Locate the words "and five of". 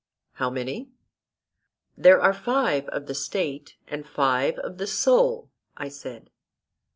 3.87-4.79